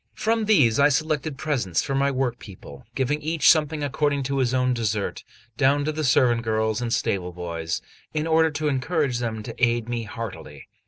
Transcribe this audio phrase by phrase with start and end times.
[0.15, 4.73] From these I selected presents for my workpeople, giving each something according to his own
[4.73, 5.23] desert,
[5.57, 9.87] down to the servant girls and stable boys, in order to encourage them to aid
[9.87, 10.67] me heartily.